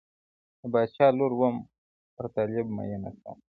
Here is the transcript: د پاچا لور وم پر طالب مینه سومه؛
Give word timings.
د 0.59 0.61
پاچا 0.73 1.07
لور 1.17 1.31
وم 1.39 1.55
پر 2.15 2.25
طالب 2.35 2.67
مینه 2.75 3.09
سومه؛ 3.19 3.33